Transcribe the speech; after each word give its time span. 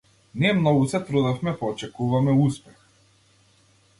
Ние 0.43 0.53
многу 0.59 0.85
се 0.93 1.01
трудевме 1.09 1.53
па 1.59 1.69
очекуваме 1.75 2.37
успех. 2.47 2.81